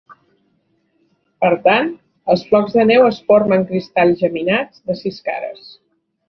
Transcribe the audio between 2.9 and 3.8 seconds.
neu es formen